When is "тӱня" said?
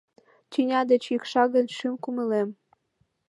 0.51-0.81